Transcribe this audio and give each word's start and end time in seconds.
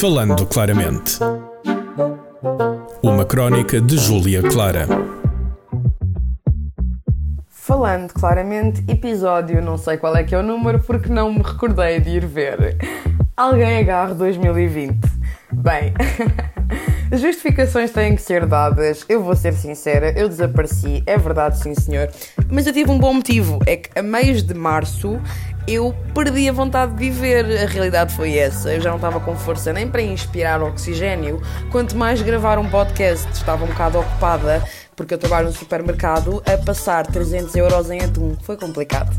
Falando 0.00 0.46
claramente. 0.46 1.18
Uma 3.02 3.24
crónica 3.24 3.80
de 3.80 3.98
Júlia 3.98 4.40
Clara. 4.42 4.86
Falando 7.48 8.12
claramente, 8.12 8.84
episódio, 8.86 9.60
não 9.60 9.76
sei 9.76 9.96
qual 9.96 10.14
é 10.14 10.22
que 10.22 10.36
é 10.36 10.38
o 10.38 10.42
número 10.42 10.78
porque 10.78 11.08
não 11.08 11.32
me 11.32 11.42
recordei 11.42 11.98
de 11.98 12.10
ir 12.10 12.26
ver. 12.26 12.76
Alguém 13.36 13.78
agarre 13.78 14.14
2020. 14.14 15.00
Bem, 15.52 15.92
as 17.10 17.20
justificações 17.20 17.90
têm 17.90 18.14
que 18.14 18.22
ser 18.22 18.46
dadas. 18.46 19.04
Eu 19.08 19.24
vou 19.24 19.34
ser 19.34 19.52
sincera, 19.52 20.16
eu 20.16 20.28
desapareci, 20.28 21.02
é 21.06 21.18
verdade, 21.18 21.58
sim 21.58 21.74
senhor. 21.74 22.08
Mas 22.48 22.68
eu 22.68 22.72
tive 22.72 22.88
um 22.88 23.00
bom 23.00 23.14
motivo: 23.14 23.58
é 23.66 23.74
que 23.74 23.98
a 23.98 24.02
meios 24.02 24.44
de 24.44 24.54
março 24.54 25.20
eu 25.68 25.94
perdi 26.14 26.48
a 26.48 26.52
vontade 26.52 26.92
de 26.92 26.98
viver. 26.98 27.44
A 27.62 27.66
realidade 27.66 28.14
foi 28.14 28.38
essa. 28.38 28.72
Eu 28.72 28.80
já 28.80 28.88
não 28.88 28.96
estava 28.96 29.20
com 29.20 29.36
força 29.36 29.72
nem 29.72 29.86
para 29.86 30.00
inspirar 30.00 30.62
oxigênio, 30.62 31.42
quanto 31.70 31.96
mais 31.96 32.22
gravar 32.22 32.58
um 32.58 32.68
podcast. 32.68 33.30
Estava 33.32 33.64
um 33.64 33.68
bocado 33.68 33.98
ocupada 33.98 34.64
porque 34.96 35.14
eu 35.14 35.18
trabalho 35.18 35.48
no 35.48 35.52
supermercado 35.52 36.42
a 36.44 36.56
passar 36.64 37.06
300 37.06 37.54
euros 37.54 37.90
em 37.90 38.00
atum. 38.00 38.36
Foi 38.42 38.56
complicado. 38.56 39.14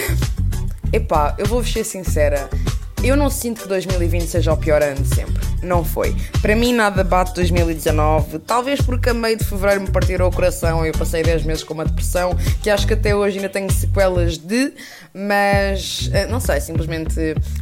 Epá, 0.92 1.34
eu 1.38 1.46
vou-vos 1.46 1.72
ser 1.72 1.84
sincera. 1.84 2.48
Eu 3.06 3.16
não 3.16 3.30
sinto 3.30 3.62
que 3.62 3.68
2020 3.68 4.26
seja 4.26 4.52
o 4.52 4.56
pior 4.56 4.82
ano 4.82 5.00
de 5.00 5.14
sempre. 5.14 5.46
Não 5.62 5.84
foi. 5.84 6.16
Para 6.42 6.56
mim, 6.56 6.72
nada 6.72 7.04
bate 7.04 7.32
2019. 7.34 8.40
Talvez 8.40 8.80
porque 8.80 9.10
a 9.10 9.14
meio 9.14 9.36
de 9.36 9.44
fevereiro 9.44 9.82
me 9.82 9.90
partiram 9.92 10.26
o 10.26 10.32
coração 10.32 10.84
e 10.84 10.88
eu 10.88 10.92
passei 10.92 11.22
10 11.22 11.44
meses 11.44 11.62
com 11.62 11.72
uma 11.72 11.84
depressão 11.84 12.36
que 12.60 12.68
acho 12.68 12.84
que 12.84 12.94
até 12.94 13.14
hoje 13.14 13.36
ainda 13.36 13.48
tenho 13.48 13.70
sequelas 13.70 14.36
de. 14.36 14.72
Mas 15.14 16.10
eh, 16.12 16.26
não 16.26 16.40
sei, 16.40 16.60
simplesmente 16.60 17.14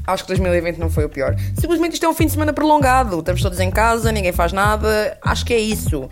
acho 0.06 0.24
que 0.24 0.28
2020 0.28 0.78
não 0.78 0.88
foi 0.88 1.04
o 1.04 1.10
pior. 1.10 1.36
Simplesmente 1.60 1.92
isto 1.92 2.06
é 2.06 2.08
um 2.08 2.14
fim 2.14 2.24
de 2.24 2.32
semana 2.32 2.54
prolongado. 2.54 3.18
Estamos 3.18 3.42
todos 3.42 3.60
em 3.60 3.70
casa, 3.70 4.10
ninguém 4.10 4.32
faz 4.32 4.50
nada. 4.50 5.18
Acho 5.20 5.44
que 5.44 5.52
é 5.52 5.58
isso. 5.60 6.08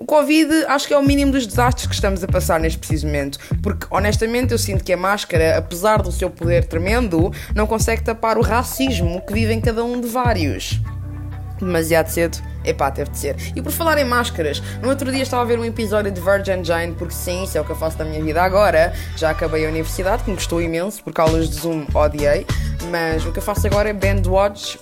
O 0.00 0.06
Covid 0.06 0.64
acho 0.66 0.88
que 0.88 0.94
é 0.94 0.96
o 0.96 1.02
mínimo 1.02 1.30
dos 1.30 1.46
desastres 1.46 1.86
que 1.86 1.92
estamos 1.92 2.24
a 2.24 2.26
passar 2.26 2.58
neste 2.58 2.78
preciso 2.78 3.06
momento, 3.06 3.38
porque 3.62 3.86
honestamente 3.90 4.50
eu 4.50 4.56
sinto 4.56 4.82
que 4.82 4.94
a 4.94 4.96
máscara, 4.96 5.58
apesar 5.58 6.00
do 6.00 6.10
seu 6.10 6.30
poder 6.30 6.64
tremendo, 6.64 7.30
não 7.54 7.66
consegue 7.66 8.02
tapar 8.02 8.38
o 8.38 8.40
racismo 8.40 9.20
que 9.20 9.34
vive 9.34 9.52
em 9.52 9.60
cada 9.60 9.84
um 9.84 10.00
de 10.00 10.08
vários. 10.08 10.80
Demasiado 11.58 12.08
cedo? 12.08 12.38
Epá, 12.64 12.90
teve 12.90 13.10
de 13.10 13.18
ser. 13.18 13.36
E 13.54 13.60
por 13.60 13.70
falar 13.70 13.98
em 13.98 14.04
máscaras, 14.06 14.62
no 14.80 14.88
outro 14.88 15.12
dia 15.12 15.22
estava 15.22 15.42
a 15.42 15.44
ver 15.44 15.58
um 15.58 15.66
episódio 15.66 16.10
de 16.10 16.18
Virgin 16.18 16.64
Giant, 16.64 16.94
porque 16.94 17.12
sim, 17.12 17.44
isso 17.44 17.58
é 17.58 17.60
o 17.60 17.64
que 17.64 17.72
eu 17.72 17.76
faço 17.76 17.98
da 17.98 18.04
minha 18.06 18.24
vida 18.24 18.42
agora. 18.42 18.94
Já 19.18 19.28
acabei 19.28 19.66
a 19.66 19.68
universidade, 19.68 20.22
que 20.22 20.30
me 20.30 20.36
gostou 20.36 20.62
imenso, 20.62 21.04
porque 21.04 21.20
aulas 21.20 21.50
de 21.50 21.56
Zoom 21.56 21.84
odiei, 21.92 22.46
mas 22.90 23.26
o 23.26 23.32
que 23.32 23.38
eu 23.38 23.42
faço 23.42 23.66
agora 23.66 23.90
é 23.90 23.92
Bandwatch 23.92 24.78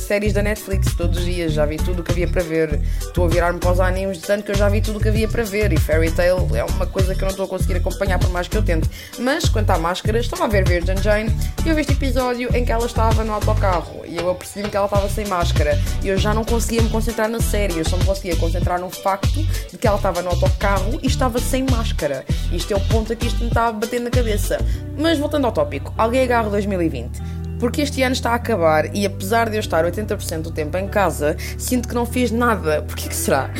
séries 0.00 0.32
da 0.32 0.42
Netflix 0.42 0.94
todos 0.94 1.18
os 1.18 1.24
dias, 1.24 1.52
já 1.52 1.64
vi 1.64 1.76
tudo 1.76 2.00
o 2.00 2.02
que 2.02 2.12
havia 2.12 2.28
para 2.28 2.42
ver. 2.42 2.80
Estou 3.00 3.24
a 3.24 3.28
virar-me 3.28 3.58
para 3.58 3.72
os 3.72 3.80
animes 3.80 4.18
de 4.18 4.26
tanto 4.26 4.44
que 4.44 4.50
eu 4.50 4.54
já 4.54 4.68
vi 4.68 4.80
tudo 4.80 4.98
o 4.98 5.00
que 5.00 5.08
havia 5.08 5.28
para 5.28 5.42
ver. 5.44 5.72
E 5.72 5.76
Fairy 5.76 6.10
Tail 6.10 6.48
é 6.54 6.64
uma 6.64 6.86
coisa 6.86 7.14
que 7.14 7.20
eu 7.20 7.26
não 7.26 7.30
estou 7.30 7.44
a 7.44 7.48
conseguir 7.48 7.76
acompanhar 7.76 8.18
por 8.18 8.30
mais 8.30 8.48
que 8.48 8.56
eu 8.56 8.62
tente. 8.62 8.88
Mas 9.18 9.48
quanto 9.48 9.70
à 9.70 9.78
máscara, 9.78 10.18
estava 10.18 10.44
a 10.44 10.48
ver 10.48 10.66
Virgin 10.66 10.96
Jane 11.02 11.30
e 11.64 11.68
eu 11.68 11.74
vi 11.74 11.82
este 11.82 11.92
episódio 11.92 12.54
em 12.54 12.64
que 12.64 12.72
ela 12.72 12.86
estava 12.86 13.22
no 13.22 13.32
autocarro 13.32 14.02
e 14.04 14.16
eu 14.16 14.30
apercebi-me 14.30 14.70
que 14.70 14.76
ela 14.76 14.86
estava 14.86 15.08
sem 15.08 15.26
máscara. 15.26 15.78
E 16.02 16.08
eu 16.08 16.18
já 16.18 16.34
não 16.34 16.44
conseguia 16.44 16.82
me 16.82 16.90
concentrar 16.90 17.28
na 17.28 17.40
série, 17.40 17.78
eu 17.78 17.84
só 17.84 17.96
me 17.96 18.04
conseguia 18.04 18.36
concentrar 18.36 18.80
no 18.80 18.90
facto 18.90 19.42
de 19.70 19.78
que 19.78 19.86
ela 19.86 19.96
estava 19.96 20.22
no 20.22 20.30
autocarro 20.30 20.98
e 21.02 21.06
estava 21.06 21.38
sem 21.38 21.64
máscara. 21.70 22.24
Isto 22.52 22.72
é 22.72 22.76
o 22.76 22.80
ponto 22.80 23.12
a 23.12 23.16
que 23.16 23.26
isto 23.26 23.40
me 23.40 23.48
estava 23.48 23.68
a 23.68 23.72
bater 23.72 24.00
na 24.00 24.10
cabeça. 24.10 24.58
Mas 24.98 25.18
voltando 25.18 25.46
ao 25.46 25.52
tópico, 25.52 25.92
alguém 25.96 26.22
agarra 26.22 26.50
2020 26.50 27.29
porque 27.60 27.82
este 27.82 28.02
ano 28.02 28.14
está 28.14 28.30
a 28.30 28.34
acabar 28.36 28.92
e 28.96 29.06
apesar 29.06 29.48
de 29.48 29.56
eu 29.56 29.60
estar 29.60 29.84
80% 29.84 30.40
do 30.40 30.50
tempo 30.50 30.76
em 30.78 30.88
casa, 30.88 31.36
sinto 31.58 31.88
que 31.88 31.94
não 31.94 32.06
fiz 32.06 32.30
nada. 32.30 32.82
Por 32.88 32.96
que 32.96 33.14
será? 33.14 33.50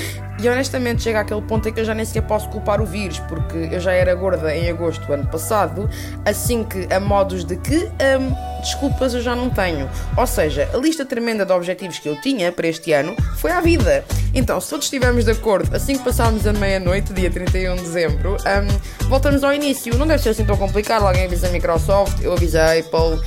E 0.43 0.48
honestamente 0.48 1.03
chega 1.03 1.20
àquele 1.20 1.43
ponto 1.43 1.69
em 1.69 1.73
que 1.73 1.81
eu 1.81 1.84
já 1.84 1.95
nem 1.95 2.05
sequer 2.05 2.23
posso 2.23 2.48
culpar 2.48 2.81
o 2.81 2.87
vírus, 2.87 3.19
porque 3.21 3.69
eu 3.71 3.78
já 3.78 3.93
era 3.93 4.15
gorda 4.15 4.56
em 4.56 4.71
agosto 4.71 5.06
do 5.06 5.12
ano 5.12 5.27
passado, 5.27 5.89
assim 6.25 6.65
que 6.65 6.93
a 6.93 6.99
modos 6.99 7.44
de 7.44 7.56
que 7.56 7.77
hum, 7.77 8.34
desculpas 8.60 9.12
eu 9.12 9.21
já 9.21 9.37
não 9.37 9.50
tenho. 9.50 9.89
Ou 10.16 10.27
seja, 10.27 10.66
a 10.72 10.78
lista 10.78 11.05
tremenda 11.05 11.44
de 11.44 11.53
objetivos 11.53 11.99
que 11.99 12.09
eu 12.09 12.19
tinha 12.22 12.50
para 12.50 12.66
este 12.69 12.91
ano 12.93 13.15
foi 13.37 13.53
à 13.53 13.60
vida. 13.60 14.03
Então, 14.34 14.60
se 14.60 14.70
todos 14.70 14.86
estivermos 14.86 15.24
de 15.24 15.32
acordo, 15.32 15.74
assim 15.74 15.96
que 15.96 16.04
passarmos 16.04 16.46
a 16.46 16.52
meia-noite, 16.52 17.12
dia 17.12 17.30
31 17.30 17.76
de 17.76 17.82
dezembro, 17.82 18.36
um, 18.36 19.08
voltamos 19.08 19.42
ao 19.42 19.52
início. 19.52 19.96
Não 19.96 20.06
deve 20.06 20.22
ser 20.22 20.30
assim 20.30 20.44
tão 20.44 20.56
complicado. 20.56 21.06
Alguém 21.06 21.24
avisa 21.24 21.48
a 21.48 21.50
Microsoft, 21.50 22.22
eu 22.22 22.32
aviso 22.32 22.58
a 22.58 22.72
Apple, 22.72 23.20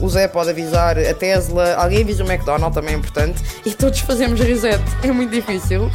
um, 0.00 0.04
o 0.04 0.08
Zé 0.08 0.28
pode 0.28 0.50
avisar 0.50 0.98
a 0.98 1.14
Tesla, 1.14 1.74
alguém 1.74 2.02
avisa 2.02 2.24
o 2.24 2.30
McDonald's, 2.30 2.74
também 2.74 2.94
é 2.94 2.98
importante, 2.98 3.42
e 3.64 3.72
todos 3.72 4.00
fazemos 4.00 4.38
reset. 4.40 4.82
É 5.02 5.10
muito 5.10 5.30
difícil 5.30 5.90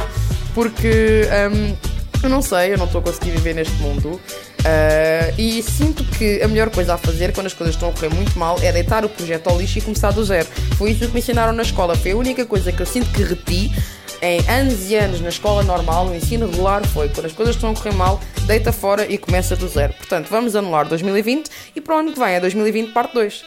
porque 0.54 1.28
um, 1.52 1.76
eu 2.22 2.28
não 2.28 2.42
sei, 2.42 2.72
eu 2.72 2.78
não 2.78 2.86
estou 2.86 3.00
a 3.00 3.04
conseguir 3.04 3.30
viver 3.30 3.54
neste 3.54 3.74
mundo. 3.74 4.20
Uh, 4.58 5.32
e 5.38 5.62
sinto 5.62 6.04
que 6.04 6.42
a 6.42 6.48
melhor 6.48 6.68
coisa 6.68 6.94
a 6.94 6.98
fazer 6.98 7.32
quando 7.32 7.46
as 7.46 7.54
coisas 7.54 7.76
estão 7.76 7.90
a 7.90 7.92
correr 7.92 8.12
muito 8.12 8.36
mal 8.36 8.58
é 8.60 8.72
deitar 8.72 9.04
o 9.04 9.08
projeto 9.08 9.48
ao 9.48 9.56
lixo 9.58 9.78
e 9.78 9.80
começar 9.80 10.10
do 10.10 10.24
zero. 10.24 10.46
Foi 10.76 10.90
isso 10.90 11.06
que 11.06 11.14
me 11.14 11.20
ensinaram 11.20 11.52
na 11.52 11.62
escola. 11.62 11.94
Foi 11.94 12.10
a 12.10 12.16
única 12.16 12.44
coisa 12.44 12.72
que 12.72 12.82
eu 12.82 12.86
sinto 12.86 13.08
que 13.12 13.22
reti 13.22 13.72
em 14.20 14.40
anos 14.48 14.90
e 14.90 14.96
anos 14.96 15.20
na 15.20 15.28
escola 15.28 15.62
normal, 15.62 16.06
no 16.06 16.14
ensino 16.14 16.50
regular, 16.50 16.86
foi 16.86 17.08
quando 17.08 17.26
as 17.26 17.32
coisas 17.32 17.54
estão 17.54 17.70
a 17.70 17.74
correr 17.74 17.94
mal, 17.94 18.20
deita 18.46 18.72
fora 18.72 19.06
e 19.10 19.18
começa 19.18 19.56
do 19.56 19.68
zero. 19.68 19.92
Portanto, 19.94 20.28
vamos 20.28 20.56
anular 20.56 20.88
2020 20.88 21.50
e 21.76 21.80
para 21.80 21.96
o 21.96 21.98
ano 21.98 22.12
que 22.12 22.18
vem 22.18 22.34
é 22.34 22.40
2020 22.40 22.92
parte 22.92 23.14
2. 23.14 23.44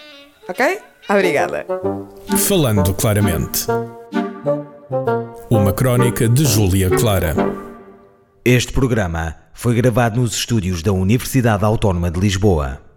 Ok? 0.49 0.79
Obrigada. 1.09 1.65
Falando 2.47 2.93
claramente. 2.93 3.65
Uma 5.49 5.73
crónica 5.73 6.29
de 6.29 6.45
Júlia 6.45 6.89
Clara. 6.89 7.35
Este 8.43 8.71
programa 8.71 9.35
foi 9.53 9.75
gravado 9.75 10.19
nos 10.19 10.33
estúdios 10.33 10.81
da 10.81 10.91
Universidade 10.91 11.63
Autónoma 11.65 12.09
de 12.09 12.19
Lisboa. 12.19 12.90